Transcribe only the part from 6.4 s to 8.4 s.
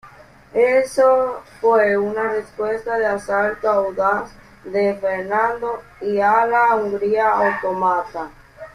la Hungría otomana.